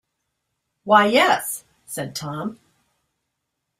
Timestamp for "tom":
2.15-2.59